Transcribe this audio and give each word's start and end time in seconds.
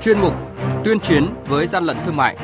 chuyên 0.00 0.20
mục 0.20 0.34
Tuyên 0.84 1.00
chiến 1.00 1.26
với 1.46 1.66
gian 1.66 1.84
lận 1.84 1.96
thương 2.04 2.16
mại. 2.16 2.36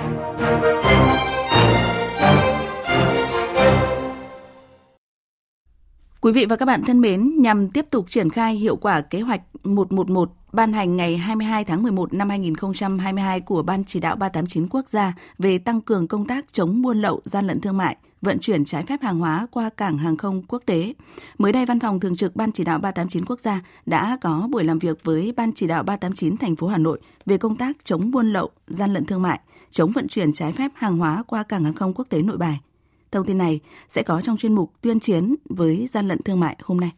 Quý 6.21 6.33
vị 6.33 6.47
và 6.49 6.57
các 6.57 6.67
bạn 6.67 6.83
thân 6.87 7.01
mến, 7.01 7.43
nhằm 7.43 7.71
tiếp 7.71 7.87
tục 7.91 8.11
triển 8.11 8.31
khai 8.31 8.55
hiệu 8.55 8.77
quả 8.77 9.01
kế 9.01 9.21
hoạch 9.21 9.41
111 9.63 10.31
ban 10.55 10.73
hành 10.73 10.97
ngày 10.97 11.17
22 11.17 11.65
tháng 11.65 11.83
11 11.83 12.15
năm 12.15 12.29
2022 12.29 13.41
của 13.41 13.63
Ban 13.63 13.85
chỉ 13.85 14.01
đạo 14.01 14.17
389 14.17 14.69
quốc 14.71 14.89
gia 14.89 15.13
về 15.39 15.59
tăng 15.59 15.81
cường 15.81 16.09
công 16.09 16.27
tác 16.27 16.53
chống 16.53 16.83
buôn 16.83 17.01
lậu, 17.01 17.21
gian 17.25 17.47
lận 17.47 17.61
thương 17.61 17.77
mại, 17.77 17.97
vận 18.23 18.39
chuyển 18.39 18.65
trái 18.65 18.85
phép 18.85 19.03
hàng 19.03 19.19
hóa 19.19 19.47
qua 19.51 19.71
cảng 19.71 19.99
hàng 19.99 20.17
không 20.17 20.43
quốc 20.49 20.63
tế. 20.67 20.95
Mới 21.39 21.53
đây, 21.53 21.67
Văn 21.67 21.81
phòng 21.81 22.01
Thường 22.01 22.17
trực 22.17 22.37
Ban 22.37 22.53
chỉ 22.53 22.65
đạo 22.65 22.79
389 22.79 23.25
quốc 23.25 23.41
gia 23.41 23.61
đã 23.87 24.19
có 24.21 24.49
buổi 24.51 24.65
làm 24.65 24.79
việc 24.79 25.05
với 25.05 25.33
Ban 25.37 25.53
chỉ 25.53 25.67
đạo 25.67 25.83
389 25.83 26.37
thành 26.37 26.57
phố 26.57 26.67
Hà 26.67 26.79
Nội 26.79 27.01
về 27.27 27.39
công 27.39 27.57
tác 27.57 27.77
chống 27.85 28.11
buôn 28.11 28.33
lậu, 28.33 28.51
gian 28.67 28.93
lận 28.93 29.07
thương 29.07 29.23
mại, 29.23 29.41
chống 29.71 29.91
vận 29.91 30.09
chuyển 30.09 30.33
trái 30.33 30.53
phép 30.53 30.71
hàng 30.75 30.99
hóa 30.99 31.23
qua 31.27 31.43
cảng 31.43 31.65
hàng 31.65 31.75
không 31.75 31.95
quốc 31.95 32.09
tế 32.09 32.23
Nội 32.23 32.37
Bài. 32.37 32.61
Thông 33.13 33.27
tin 33.27 33.39
này 33.39 33.61
sẽ 33.89 34.03
có 34.03 34.21
trong 34.21 34.37
chuyên 34.37 34.55
mục 34.55 34.73
tuyên 34.81 35.01
chiến 35.01 35.35
với 35.45 35.87
gian 35.91 36.09
lận 36.09 36.23
thương 36.23 36.41
mại 36.41 36.57
hôm 36.63 36.81
nay. 36.81 36.93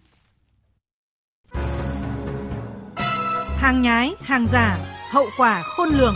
Hàng 3.66 3.82
nhái, 3.82 4.14
hàng 4.20 4.46
giả, 4.52 4.78
hậu 5.10 5.26
quả 5.36 5.62
khôn 5.62 5.88
lường. 5.88 6.14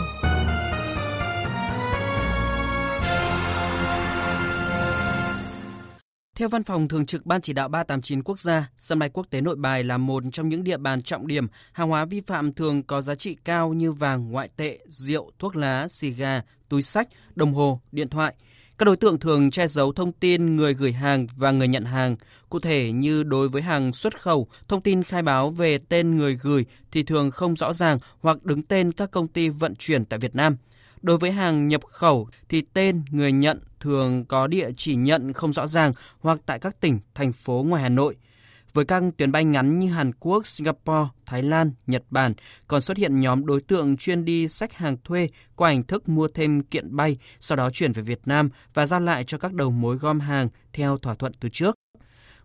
Theo 6.35 6.49
Văn 6.49 6.63
phòng 6.63 6.87
Thường 6.87 7.05
trực 7.05 7.25
Ban 7.25 7.41
Chỉ 7.41 7.53
đạo 7.53 7.67
389 7.67 8.23
Quốc 8.23 8.39
gia, 8.39 8.69
sân 8.77 8.99
bay 8.99 9.09
quốc 9.09 9.27
tế 9.29 9.41
Nội 9.41 9.55
Bài 9.55 9.83
là 9.83 9.97
một 9.97 10.23
trong 10.31 10.49
những 10.49 10.63
địa 10.63 10.77
bàn 10.77 11.01
trọng 11.01 11.27
điểm. 11.27 11.47
Hàng 11.73 11.89
hóa 11.89 12.05
vi 12.05 12.21
phạm 12.21 12.53
thường 12.53 12.83
có 12.83 13.01
giá 13.01 13.15
trị 13.15 13.37
cao 13.45 13.73
như 13.73 13.91
vàng, 13.91 14.31
ngoại 14.31 14.49
tệ, 14.57 14.79
rượu, 14.87 15.31
thuốc 15.39 15.55
lá, 15.55 15.87
xì 15.89 16.09
gà, 16.09 16.41
túi 16.69 16.81
sách, 16.81 17.07
đồng 17.35 17.53
hồ, 17.53 17.81
điện 17.91 18.09
thoại– 18.09 18.35
các 18.81 18.85
đối 18.85 18.97
tượng 18.97 19.19
thường 19.19 19.51
che 19.51 19.67
giấu 19.67 19.93
thông 19.93 20.11
tin 20.11 20.55
người 20.55 20.73
gửi 20.73 20.91
hàng 20.91 21.27
và 21.37 21.51
người 21.51 21.67
nhận 21.67 21.85
hàng. 21.85 22.15
Cụ 22.49 22.59
thể 22.59 22.91
như 22.91 23.23
đối 23.23 23.49
với 23.49 23.61
hàng 23.61 23.93
xuất 23.93 24.21
khẩu, 24.21 24.47
thông 24.67 24.81
tin 24.81 25.03
khai 25.03 25.21
báo 25.21 25.49
về 25.49 25.77
tên 25.77 26.17
người 26.17 26.39
gửi 26.41 26.65
thì 26.91 27.03
thường 27.03 27.31
không 27.31 27.55
rõ 27.55 27.73
ràng 27.73 27.99
hoặc 28.21 28.43
đứng 28.43 28.63
tên 28.63 28.91
các 28.91 29.11
công 29.11 29.27
ty 29.27 29.49
vận 29.49 29.75
chuyển 29.75 30.05
tại 30.05 30.19
Việt 30.19 30.35
Nam. 30.35 30.57
Đối 31.01 31.17
với 31.17 31.31
hàng 31.31 31.67
nhập 31.67 31.81
khẩu 31.85 32.27
thì 32.49 32.61
tên 32.73 33.01
người 33.11 33.31
nhận 33.31 33.59
thường 33.79 34.25
có 34.25 34.47
địa 34.47 34.69
chỉ 34.77 34.95
nhận 34.95 35.33
không 35.33 35.53
rõ 35.53 35.67
ràng 35.67 35.93
hoặc 36.19 36.39
tại 36.45 36.59
các 36.59 36.79
tỉnh, 36.79 36.99
thành 37.15 37.31
phố 37.31 37.65
ngoài 37.67 37.83
Hà 37.83 37.89
Nội– 37.89 38.15
với 38.73 38.85
các 38.85 39.03
tuyến 39.17 39.31
bay 39.31 39.45
ngắn 39.45 39.79
như 39.79 39.87
Hàn 39.89 40.11
Quốc, 40.19 40.47
Singapore, 40.47 41.09
Thái 41.25 41.43
Lan, 41.43 41.71
Nhật 41.87 42.03
Bản, 42.09 42.33
còn 42.67 42.81
xuất 42.81 42.97
hiện 42.97 43.19
nhóm 43.19 43.45
đối 43.45 43.61
tượng 43.61 43.97
chuyên 43.97 44.25
đi 44.25 44.47
sách 44.47 44.73
hàng 44.73 44.97
thuê 45.03 45.29
qua 45.55 45.69
hình 45.69 45.83
thức 45.83 46.09
mua 46.09 46.27
thêm 46.27 46.63
kiện 46.63 46.95
bay, 46.95 47.17
sau 47.39 47.55
đó 47.55 47.69
chuyển 47.73 47.91
về 47.91 48.01
Việt 48.01 48.21
Nam 48.25 48.49
và 48.73 48.85
giao 48.85 48.99
lại 48.99 49.23
cho 49.23 49.37
các 49.37 49.53
đầu 49.53 49.71
mối 49.71 49.97
gom 49.97 50.19
hàng 50.19 50.49
theo 50.73 50.97
thỏa 50.97 51.15
thuận 51.15 51.33
từ 51.39 51.49
trước. 51.49 51.75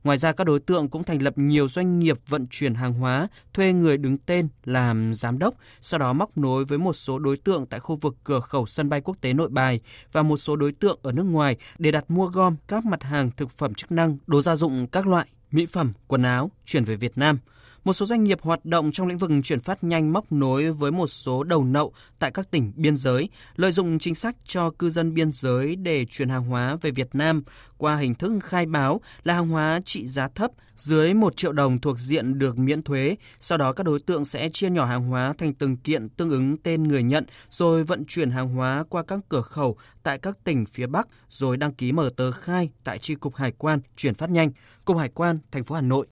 Ngoài 0.05 0.19
ra, 0.19 0.33
các 0.33 0.45
đối 0.45 0.61
tượng 0.61 0.89
cũng 0.89 1.05
thành 1.05 1.23
lập 1.23 1.39
nhiều 1.39 1.69
doanh 1.69 1.99
nghiệp 1.99 2.19
vận 2.29 2.47
chuyển 2.51 2.75
hàng 2.75 2.93
hóa, 2.93 3.29
thuê 3.53 3.73
người 3.73 3.99
đứng 3.99 4.19
tên 4.19 4.49
làm 4.65 5.15
giám 5.15 5.39
đốc, 5.39 5.55
sau 5.81 6.01
đó 6.01 6.13
móc 6.13 6.39
nối 6.39 6.65
với 6.65 6.79
một 6.79 6.93
số 6.93 7.19
đối 7.19 7.37
tượng 7.37 7.67
tại 7.67 7.81
khu 7.81 7.97
vực 7.97 8.17
cửa 8.25 8.41
khẩu 8.41 8.67
sân 8.67 8.89
bay 8.89 9.01
quốc 9.01 9.17
tế 9.21 9.33
Nội 9.33 9.49
Bài 9.49 9.81
và 10.13 10.23
một 10.23 10.37
số 10.37 10.57
đối 10.57 10.73
tượng 10.73 10.99
ở 11.03 11.13
nước 11.13 11.23
ngoài 11.23 11.57
để 11.79 11.91
đặt 11.91 12.05
mua 12.11 12.27
gom 12.27 12.57
các 12.69 12.85
mặt 12.85 13.03
hàng 13.03 13.31
thực 13.37 13.51
phẩm 13.51 13.75
chức 13.75 13.93
năng, 13.93 14.17
đồ 14.27 14.43
gia 14.43 14.57
dụng 14.57 14.87
các 14.87 15.07
loại 15.07 15.27
mỹ 15.51 15.67
phẩm, 15.67 15.93
quần 16.07 16.23
áo 16.23 16.51
chuyển 16.65 16.85
về 16.85 16.97
Việt 16.97 17.19
Nam. 17.19 17.39
Một 17.87 17.93
số 17.93 18.07
doanh 18.07 18.25
nghiệp 18.25 18.39
hoạt 18.43 18.65
động 18.65 18.93
trong 18.93 19.07
lĩnh 19.07 19.19
vực 19.19 19.31
chuyển 19.43 19.61
phát 19.61 19.85
nhanh 19.85 20.13
móc 20.13 20.33
nối 20.33 20.71
với 20.71 20.93
một 20.93 21.07
số 21.07 21.45
đầu 21.45 21.65
nậu 21.65 21.93
tại 22.19 22.31
các 22.31 22.51
tỉnh 22.51 22.73
biên 22.77 22.97
giới, 22.97 23.29
lợi 23.57 23.73
dụng 23.73 23.99
chính 23.99 24.15
sách 24.15 24.37
cho 24.45 24.71
cư 24.71 24.91
dân 24.91 25.15
biên 25.15 25.33
giới 25.33 25.77
để 25.77 26.05
chuyển 26.05 26.29
hàng 26.29 26.45
hóa 26.45 26.77
về 26.81 26.91
Việt 26.91 27.09
Nam 27.13 27.43
qua 27.77 27.97
hình 27.97 28.15
thức 28.15 28.33
khai 28.43 28.67
báo 28.67 29.01
là 29.25 29.35
hàng 29.35 29.49
hóa 29.49 29.81
trị 29.85 30.07
giá 30.07 30.29
thấp 30.29 30.51
dưới 30.77 31.15
1 31.15 31.37
triệu 31.37 31.53
đồng 31.53 31.81
thuộc 31.81 31.99
diện 31.99 32.39
được 32.39 32.59
miễn 32.59 32.83
thuế. 32.83 33.17
Sau 33.41 33.59
đó 33.59 33.73
các 33.73 33.87
đối 33.87 34.01
tượng 34.01 34.25
sẽ 34.25 34.49
chia 34.49 34.71
nhỏ 34.71 34.85
hàng 34.85 35.09
hóa 35.09 35.35
thành 35.39 35.55
từng 35.55 35.77
kiện 35.77 36.09
tương 36.09 36.31
ứng 36.31 36.57
tên 36.59 36.83
người 36.83 37.03
nhận 37.03 37.27
rồi 37.51 37.85
vận 37.85 38.05
chuyển 38.09 38.31
hàng 38.31 38.55
hóa 38.55 38.85
qua 38.89 39.03
các 39.03 39.21
cửa 39.29 39.43
khẩu 39.43 39.77
tại 40.03 40.19
các 40.19 40.39
tỉnh 40.45 40.67
phía 40.67 40.87
Bắc 40.87 41.09
rồi 41.31 41.57
đăng 41.57 41.75
ký 41.75 41.93
mở 41.93 42.11
tờ 42.17 42.33
khai 42.33 42.71
tại 42.85 42.99
tri 42.99 43.15
cục 43.15 43.37
hải 43.37 43.53
quan 43.53 43.81
chuyển 43.97 44.15
phát 44.15 44.31
nhanh, 44.31 44.51
cục 44.85 44.97
hải 44.97 45.09
quan 45.09 45.39
thành 45.51 45.65
phố 45.65 45.75
Hà 45.75 45.81
Nội. 45.81 46.07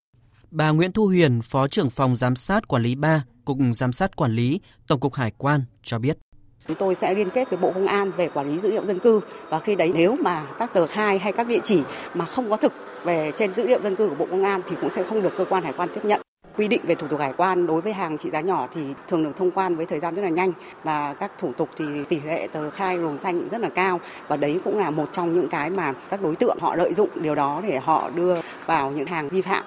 Bà 0.56 0.70
Nguyễn 0.70 0.92
Thu 0.92 1.06
Huyền, 1.06 1.40
Phó 1.42 1.68
trưởng 1.68 1.90
phòng 1.90 2.16
giám 2.16 2.36
sát 2.36 2.68
quản 2.68 2.82
lý 2.82 2.94
3, 2.94 3.24
Cục 3.44 3.58
Giám 3.72 3.92
sát 3.92 4.16
Quản 4.16 4.32
lý, 4.32 4.60
Tổng 4.86 5.00
cục 5.00 5.14
Hải 5.14 5.32
quan 5.38 5.60
cho 5.82 5.98
biết. 5.98 6.18
Chúng 6.68 6.76
tôi 6.76 6.94
sẽ 6.94 7.14
liên 7.14 7.30
kết 7.30 7.50
với 7.50 7.58
Bộ 7.58 7.72
Công 7.72 7.86
an 7.86 8.10
về 8.16 8.28
quản 8.28 8.52
lý 8.52 8.58
dữ 8.58 8.70
liệu 8.70 8.84
dân 8.84 8.98
cư 8.98 9.20
và 9.48 9.58
khi 9.58 9.74
đấy 9.74 9.92
nếu 9.94 10.16
mà 10.20 10.46
các 10.58 10.74
tờ 10.74 10.86
khai 10.86 11.18
hay 11.18 11.32
các 11.32 11.48
địa 11.48 11.60
chỉ 11.64 11.82
mà 12.14 12.24
không 12.24 12.50
có 12.50 12.56
thực 12.56 12.72
về 13.04 13.32
trên 13.36 13.54
dữ 13.54 13.66
liệu 13.66 13.80
dân 13.80 13.96
cư 13.96 14.08
của 14.08 14.14
Bộ 14.14 14.26
Công 14.30 14.44
an 14.44 14.60
thì 14.68 14.76
cũng 14.80 14.90
sẽ 14.90 15.02
không 15.02 15.22
được 15.22 15.32
cơ 15.36 15.44
quan 15.44 15.64
hải 15.64 15.72
quan 15.76 15.88
tiếp 15.94 16.00
nhận. 16.04 16.20
Quy 16.56 16.68
định 16.68 16.80
về 16.86 16.94
thủ 16.94 17.06
tục 17.08 17.20
hải 17.20 17.32
quan 17.36 17.66
đối 17.66 17.80
với 17.80 17.92
hàng 17.92 18.18
trị 18.18 18.30
giá 18.30 18.40
nhỏ 18.40 18.68
thì 18.74 18.80
thường 19.08 19.24
được 19.24 19.36
thông 19.36 19.50
quan 19.50 19.76
với 19.76 19.86
thời 19.86 20.00
gian 20.00 20.14
rất 20.14 20.22
là 20.22 20.28
nhanh 20.28 20.52
và 20.84 21.14
các 21.14 21.32
thủ 21.38 21.52
tục 21.52 21.68
thì 21.76 21.84
tỷ 22.08 22.20
lệ 22.20 22.48
tờ 22.52 22.70
khai 22.70 22.98
luồng 22.98 23.18
xanh 23.18 23.48
rất 23.48 23.60
là 23.60 23.68
cao 23.68 24.00
và 24.28 24.36
đấy 24.36 24.60
cũng 24.64 24.78
là 24.78 24.90
một 24.90 25.12
trong 25.12 25.34
những 25.34 25.48
cái 25.48 25.70
mà 25.70 25.92
các 26.10 26.22
đối 26.22 26.36
tượng 26.36 26.58
họ 26.60 26.76
lợi 26.76 26.94
dụng 26.94 27.08
điều 27.14 27.34
đó 27.34 27.62
để 27.68 27.78
họ 27.78 28.10
đưa 28.14 28.36
vào 28.66 28.90
những 28.90 29.06
hàng 29.06 29.28
vi 29.28 29.42
phạm. 29.42 29.64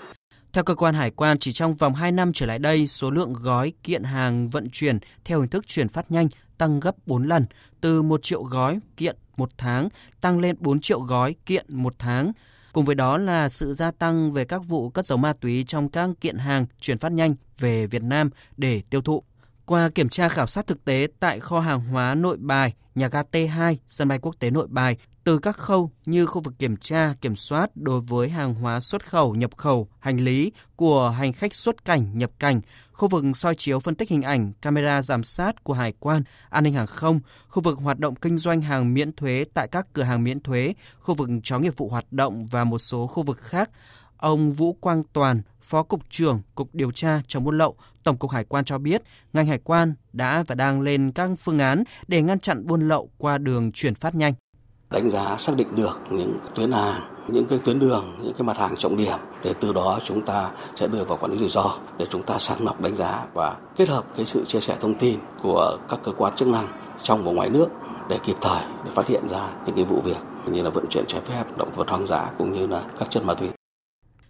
Theo 0.54 0.64
cơ 0.64 0.76
quan 0.76 0.96
hải 0.96 1.12
quan, 1.12 1.40
chỉ 1.40 1.52
trong 1.52 1.76
vòng 1.76 1.94
2 1.94 2.12
năm 2.12 2.34
trở 2.34 2.46
lại 2.46 2.60
đây, 2.60 2.88
số 2.88 3.12
lượng 3.12 3.34
gói 3.34 3.74
kiện 3.84 4.04
hàng 4.04 4.50
vận 4.50 4.70
chuyển 4.70 5.00
theo 5.26 5.40
hình 5.40 5.50
thức 5.50 5.68
chuyển 5.68 5.88
phát 5.88 6.12
nhanh 6.12 6.28
tăng 6.58 6.80
gấp 6.80 6.96
4 7.06 7.28
lần, 7.28 7.46
từ 7.82 8.02
1 8.02 8.24
triệu 8.24 8.44
gói 8.44 8.80
kiện 8.98 9.16
một 9.38 9.50
tháng 9.58 9.90
tăng 10.22 10.40
lên 10.40 10.56
4 10.60 10.80
triệu 10.82 11.00
gói 11.00 11.36
kiện 11.46 11.66
một 11.70 11.94
tháng. 12.00 12.32
Cùng 12.74 12.86
với 12.86 12.96
đó 12.96 13.18
là 13.18 13.50
sự 13.50 13.74
gia 13.74 13.92
tăng 13.92 14.32
về 14.32 14.46
các 14.46 14.62
vụ 14.66 14.90
cất 14.90 15.06
giấu 15.06 15.18
ma 15.18 15.34
túy 15.34 15.64
trong 15.68 15.90
các 15.90 16.10
kiện 16.22 16.38
hàng 16.38 16.66
chuyển 16.82 16.98
phát 16.98 17.12
nhanh 17.12 17.36
về 17.60 17.88
Việt 17.88 18.04
Nam 18.04 18.30
để 18.58 18.82
tiêu 18.90 19.02
thụ. 19.02 19.24
Qua 19.66 19.90
kiểm 19.90 20.10
tra 20.10 20.30
khảo 20.30 20.48
sát 20.48 20.68
thực 20.68 20.86
tế 20.86 21.08
tại 21.20 21.40
kho 21.40 21.60
hàng 21.60 21.80
hóa 21.80 22.16
nội 22.16 22.38
bài, 22.38 22.74
nhà 22.96 23.08
ga 23.08 23.24
T2, 23.32 23.76
sân 23.88 24.08
bay 24.08 24.20
quốc 24.20 24.36
tế 24.40 24.52
nội 24.52 24.68
bài, 24.70 24.98
từ 25.28 25.40
các 25.40 25.58
khâu 25.58 25.92
như 26.06 26.26
khu 26.26 26.42
vực 26.42 26.54
kiểm 26.60 26.78
tra, 26.78 27.14
kiểm 27.22 27.36
soát 27.36 27.70
đối 27.76 28.00
với 28.00 28.30
hàng 28.30 28.54
hóa 28.54 28.80
xuất 28.80 29.10
khẩu, 29.10 29.36
nhập 29.36 29.58
khẩu, 29.58 29.88
hành 30.00 30.18
lý 30.18 30.52
của 30.76 31.10
hành 31.10 31.34
khách 31.34 31.54
xuất 31.54 31.86
cảnh, 31.86 32.18
nhập 32.18 32.32
cảnh, 32.40 32.62
khu 32.92 33.08
vực 33.08 33.24
soi 33.34 33.56
chiếu 33.56 33.80
phân 33.80 33.96
tích 33.96 34.10
hình 34.10 34.22
ảnh, 34.22 34.52
camera 34.62 35.02
giám 35.02 35.24
sát 35.24 35.64
của 35.64 35.74
hải 35.74 35.94
quan, 36.00 36.24
an 36.50 36.64
ninh 36.64 36.74
hàng 36.74 36.88
không, 36.88 37.20
khu 37.48 37.64
vực 37.64 37.80
hoạt 37.80 38.00
động 38.00 38.16
kinh 38.16 38.38
doanh 38.38 38.62
hàng 38.62 38.94
miễn 38.94 39.12
thuế 39.12 39.46
tại 39.54 39.68
các 39.68 39.88
cửa 39.94 40.04
hàng 40.04 40.24
miễn 40.24 40.40
thuế, 40.40 40.74
khu 41.00 41.16
vực 41.16 41.30
chó 41.44 41.60
nghiệp 41.60 41.78
vụ 41.78 41.90
hoạt 41.90 42.06
động 42.12 42.46
và 42.46 42.64
một 42.64 42.80
số 42.80 43.08
khu 43.08 43.24
vực 43.24 43.38
khác. 43.42 43.70
Ông 44.18 44.52
Vũ 44.52 44.74
Quang 44.74 45.04
Toàn, 45.14 45.42
Phó 45.62 45.84
Cục 45.84 46.02
trưởng 46.10 46.42
Cục 46.56 46.70
Điều 46.74 46.92
tra 46.92 47.22
chống 47.28 47.44
buôn 47.44 47.58
lậu, 47.58 47.76
Tổng 48.04 48.18
cục 48.18 48.32
Hải 48.32 48.44
quan 48.44 48.66
cho 48.66 48.78
biết, 48.78 49.02
ngành 49.34 49.48
hải 49.48 49.60
quan 49.64 49.94
đã 50.14 50.44
và 50.48 50.56
đang 50.56 50.82
lên 50.82 51.12
các 51.12 51.30
phương 51.40 51.60
án 51.60 51.84
để 52.08 52.22
ngăn 52.22 52.40
chặn 52.40 52.68
buôn 52.68 52.88
lậu 52.88 53.10
qua 53.18 53.38
đường 53.38 53.72
chuyển 53.72 53.96
phát 53.96 54.16
nhanh. 54.16 54.34
Đánh 54.90 55.10
giá 55.10 55.38
xác 55.38 55.56
định 55.56 55.76
được 55.76 56.02
những 56.10 56.38
tuyến 56.56 56.72
hàng, 56.72 57.02
những 57.28 57.46
cái 57.46 57.60
tuyến 57.66 57.80
đường, 57.80 58.18
những 58.22 58.34
cái 58.34 58.44
mặt 58.44 58.58
hàng 58.58 58.76
trọng 58.76 58.98
điểm 58.98 59.18
để 59.44 59.54
từ 59.60 59.74
đó 59.74 60.00
chúng 60.04 60.22
ta 60.22 60.50
sẽ 60.76 60.88
đưa 60.88 61.04
vào 61.04 61.18
quản 61.18 61.32
lý 61.32 61.38
rủi 61.38 61.50
ro 61.50 61.72
để 61.98 62.06
chúng 62.10 62.24
ta 62.24 62.38
sàng 62.38 62.66
lọc 62.66 62.82
đánh 62.82 62.96
giá 62.96 63.26
và 63.34 63.56
kết 63.76 63.90
hợp 63.90 64.06
cái 64.16 64.26
sự 64.26 64.46
chia 64.46 64.60
sẻ 64.60 64.76
thông 64.80 64.94
tin 64.94 65.20
của 65.44 65.78
các 65.90 66.00
cơ 66.04 66.12
quan 66.12 66.36
chức 66.36 66.48
năng 66.48 66.68
trong 67.02 67.24
và 67.24 67.32
ngoài 67.32 67.50
nước 67.50 67.68
để 68.10 68.18
kịp 68.24 68.36
thời 68.42 68.62
để 68.86 68.92
phát 68.92 69.08
hiện 69.08 69.28
ra 69.30 69.50
những 69.66 69.76
cái 69.76 69.86
vụ 69.86 70.02
việc 70.04 70.18
như 70.46 70.62
là 70.62 70.70
vận 70.70 70.86
chuyển 70.90 71.06
trái 71.08 71.22
phép 71.22 71.44
động 71.58 71.70
vật 71.76 71.90
hoang 71.90 72.08
dã 72.08 72.30
cũng 72.38 72.54
như 72.54 72.68
là 72.68 72.82
các 73.00 73.12
chất 73.12 73.26
ma 73.26 73.34
túy. 73.34 73.57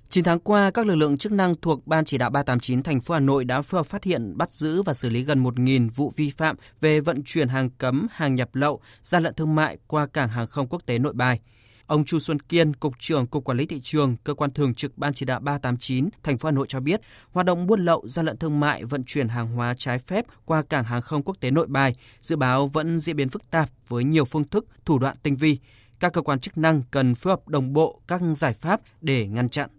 9 0.09 0.23
tháng 0.23 0.39
qua, 0.39 0.71
các 0.71 0.85
lực 0.85 0.95
lượng 0.95 1.17
chức 1.17 1.31
năng 1.31 1.55
thuộc 1.55 1.87
Ban 1.87 2.05
chỉ 2.05 2.17
đạo 2.17 2.29
389 2.29 2.83
thành 2.83 3.01
phố 3.01 3.13
Hà 3.13 3.19
Nội 3.19 3.45
đã 3.45 3.61
phối 3.61 3.79
hợp 3.79 3.85
phát 3.85 4.03
hiện, 4.03 4.37
bắt 4.37 4.51
giữ 4.51 4.81
và 4.81 4.93
xử 4.93 5.09
lý 5.09 5.23
gần 5.23 5.43
1.000 5.43 5.89
vụ 5.95 6.11
vi 6.15 6.29
phạm 6.29 6.55
về 6.81 6.99
vận 6.99 7.23
chuyển 7.25 7.47
hàng 7.47 7.69
cấm, 7.69 8.07
hàng 8.11 8.35
nhập 8.35 8.55
lậu, 8.55 8.79
gian 9.01 9.23
lận 9.23 9.33
thương 9.33 9.55
mại 9.55 9.77
qua 9.87 10.07
cảng 10.07 10.29
hàng 10.29 10.47
không 10.47 10.67
quốc 10.67 10.85
tế 10.85 10.99
Nội 10.99 11.13
Bài. 11.13 11.39
Ông 11.87 12.05
Chu 12.05 12.19
Xuân 12.19 12.39
Kiên, 12.39 12.73
Cục 12.73 12.93
trưởng 12.99 13.27
Cục 13.27 13.43
Quản 13.43 13.57
lý 13.57 13.65
thị 13.65 13.79
trường, 13.83 14.15
cơ 14.23 14.33
quan 14.33 14.53
thường 14.53 14.73
trực 14.73 14.97
Ban 14.97 15.13
chỉ 15.13 15.25
đạo 15.25 15.39
389 15.39 16.09
thành 16.23 16.37
phố 16.37 16.47
Hà 16.47 16.51
Nội 16.51 16.65
cho 16.69 16.79
biết, 16.79 17.01
hoạt 17.31 17.45
động 17.45 17.67
buôn 17.67 17.85
lậu, 17.85 18.03
gian 18.07 18.25
lận 18.25 18.37
thương 18.37 18.59
mại, 18.59 18.85
vận 18.85 19.03
chuyển 19.03 19.27
hàng 19.27 19.47
hóa 19.47 19.75
trái 19.77 19.99
phép 19.99 20.25
qua 20.45 20.63
cảng 20.69 20.83
hàng 20.83 21.01
không 21.01 21.23
quốc 21.23 21.37
tế 21.39 21.51
Nội 21.51 21.67
Bài 21.67 21.95
dự 22.21 22.35
báo 22.35 22.67
vẫn 22.67 22.99
diễn 22.99 23.15
biến 23.15 23.29
phức 23.29 23.51
tạp 23.51 23.69
với 23.87 24.03
nhiều 24.03 24.25
phương 24.25 24.49
thức, 24.49 24.65
thủ 24.85 24.99
đoạn 24.99 25.17
tinh 25.23 25.35
vi. 25.35 25.57
Các 25.99 26.13
cơ 26.13 26.21
quan 26.21 26.39
chức 26.39 26.57
năng 26.57 26.81
cần 26.91 27.15
phối 27.15 27.31
hợp 27.31 27.47
đồng 27.47 27.73
bộ 27.73 28.01
các 28.07 28.21
giải 28.35 28.53
pháp 28.53 28.81
để 29.01 29.27
ngăn 29.27 29.49
chặn. 29.49 29.69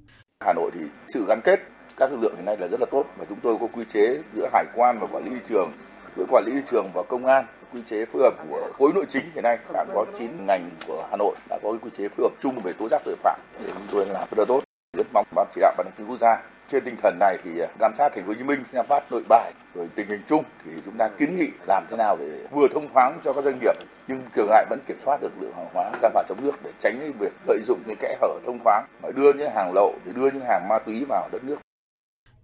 Hà 0.44 0.52
Nội 0.52 0.70
thì 0.75 0.81
sự 1.08 1.25
gắn 1.29 1.40
kết 1.44 1.61
các 1.96 2.11
lực 2.11 2.20
lượng 2.20 2.37
hiện 2.37 2.44
nay 2.44 2.56
là 2.56 2.69
rất 2.69 2.81
là 2.81 2.87
tốt 2.90 3.05
và 3.17 3.25
chúng 3.29 3.38
tôi 3.43 3.56
có 3.61 3.67
quy 3.73 3.85
chế 3.85 4.23
giữa 4.35 4.49
hải 4.52 4.64
quan 4.75 4.99
và 5.00 5.06
quản 5.12 5.25
lý 5.25 5.31
thị 5.31 5.40
trường, 5.49 5.73
giữa 6.17 6.25
quản 6.29 6.44
lý 6.46 6.52
thị 6.52 6.61
trường 6.70 6.90
và 6.94 7.02
công 7.02 7.26
an, 7.26 7.46
quy 7.73 7.81
chế 7.90 8.05
phối 8.05 8.23
hợp 8.23 8.35
của 8.50 8.70
khối 8.79 8.93
nội 8.94 9.05
chính 9.08 9.25
hiện 9.35 9.44
nay 9.44 9.58
đã 9.73 9.85
có 9.94 10.05
9 10.19 10.46
ngành 10.46 10.70
của 10.87 11.06
Hà 11.11 11.17
Nội 11.17 11.37
đã 11.49 11.58
có 11.62 11.75
quy 11.82 11.90
chế 11.99 12.08
phối 12.08 12.29
hợp 12.29 12.37
chung 12.43 12.61
về 12.64 12.73
tố 12.73 12.88
giác 12.88 13.02
tội 13.05 13.17
phạm 13.17 13.40
để 13.61 13.70
chúng 13.75 13.87
tôi 13.93 14.06
làm 14.06 14.29
rất 14.31 14.38
là 14.38 14.44
tốt. 14.49 14.64
Rất 14.96 15.06
mong 15.12 15.26
ban 15.35 15.46
chỉ 15.55 15.61
đạo 15.61 15.75
ban 15.76 15.87
chính 15.99 16.06
quốc 16.06 16.19
gia 16.20 16.43
trên 16.70 16.85
tinh 16.85 16.97
thần 17.03 17.19
này 17.20 17.38
thì 17.44 17.61
à, 17.61 17.69
giám 17.81 17.93
sát 17.94 18.12
thành 18.15 18.25
phố 18.25 18.29
Hồ 18.29 18.35
Chí 18.35 18.44
Minh, 18.44 18.65
giám 18.73 18.87
Phát 18.87 19.12
nội 19.12 19.23
bài 19.29 19.53
rồi 19.75 19.88
tình 19.94 20.09
hình 20.09 20.23
chung 20.29 20.44
thì 20.65 20.70
chúng 20.85 20.97
ta 20.99 21.09
kiến 21.19 21.37
nghị 21.37 21.49
làm 21.67 21.87
thế 21.91 21.97
nào 21.97 22.17
để 22.20 22.47
vừa 22.50 22.69
thông 22.75 22.88
thoáng 22.93 23.20
cho 23.25 23.32
các 23.32 23.44
doanh 23.44 23.59
nghiệp 23.61 23.75
nhưng 24.09 24.23
cường 24.35 24.50
lại 24.50 24.67
vẫn 24.70 24.79
kiểm 24.87 24.97
soát 25.05 25.20
được 25.20 25.32
lượng 25.41 25.53
hàng 25.56 25.69
hóa 25.75 25.91
ra 26.03 26.09
vào 26.15 26.25
trong 26.29 26.38
nước 26.43 26.53
để 26.65 26.70
tránh 26.81 27.12
việc 27.19 27.32
lợi 27.47 27.59
dụng 27.67 27.79
những 27.87 27.97
kẽ 28.00 28.17
hở 28.20 28.38
thông 28.47 28.59
thoáng 28.65 28.87
mà 29.03 29.09
đưa 29.15 29.32
những 29.32 29.50
hàng 29.50 29.73
lậu 29.75 29.94
để 30.05 30.12
đưa 30.15 30.31
những 30.31 30.44
hàng 30.49 30.69
ma 30.69 30.79
túy 30.79 31.05
vào 31.09 31.29
đất 31.32 31.44
nước. 31.44 31.56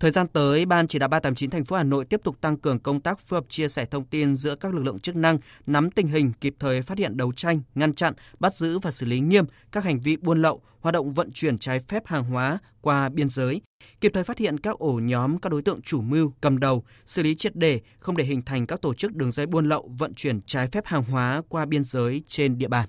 Thời 0.05 0.11
gian 0.11 0.29
tới, 0.29 0.67
Ban 0.67 0.89
chỉ 0.89 0.99
đạo 0.99 1.09
389 1.09 1.51
thành 1.51 1.65
phố 1.65 1.77
Hà 1.77 1.83
Nội 1.83 2.05
tiếp 2.05 2.21
tục 2.25 2.41
tăng 2.41 2.57
cường 2.57 2.79
công 2.79 3.01
tác 3.01 3.19
phối 3.19 3.37
hợp 3.37 3.45
chia 3.49 3.69
sẻ 3.69 3.85
thông 3.85 4.05
tin 4.05 4.37
giữa 4.37 4.55
các 4.55 4.75
lực 4.75 4.81
lượng 4.85 4.99
chức 4.99 5.17
năng, 5.17 5.39
nắm 5.67 5.91
tình 5.91 6.07
hình, 6.07 6.33
kịp 6.41 6.55
thời 6.59 6.83
phát 6.83 6.99
hiện 6.99 7.17
đấu 7.17 7.33
tranh, 7.33 7.61
ngăn 7.75 7.95
chặn, 7.95 8.15
bắt 8.39 8.55
giữ 8.55 8.79
và 8.79 8.91
xử 8.91 9.07
lý 9.07 9.21
nghiêm 9.21 9.45
các 9.73 9.85
hành 9.85 10.01
vi 10.01 10.17
buôn 10.17 10.43
lậu, 10.43 10.63
hoạt 10.81 10.93
động 10.93 11.15
vận 11.15 11.33
chuyển 11.33 11.59
trái 11.59 11.81
phép 11.81 12.07
hàng 12.07 12.25
hóa 12.25 12.59
qua 12.81 13.09
biên 13.09 13.29
giới, 13.29 13.61
kịp 14.01 14.11
thời 14.15 14.25
phát 14.25 14.39
hiện 14.39 14.61
các 14.61 14.79
ổ 14.79 14.93
nhóm 14.93 15.39
các 15.39 15.53
đối 15.53 15.63
tượng 15.63 15.83
chủ 15.83 16.01
mưu, 16.01 16.33
cầm 16.41 16.59
đầu, 16.59 16.85
xử 17.07 17.23
lý 17.23 17.35
triệt 17.35 17.57
để, 17.57 17.81
không 17.99 18.17
để 18.17 18.25
hình 18.25 18.43
thành 18.43 18.67
các 18.67 18.81
tổ 18.81 18.95
chức 18.95 19.15
đường 19.15 19.33
dây 19.33 19.47
buôn 19.47 19.69
lậu, 19.69 19.91
vận 19.99 20.15
chuyển 20.15 20.41
trái 20.47 20.67
phép 20.67 20.87
hàng 20.87 21.05
hóa 21.05 21.43
qua 21.49 21.67
biên 21.67 21.85
giới 21.85 22.23
trên 22.27 22.59
địa 22.59 22.69
bàn. 22.69 22.89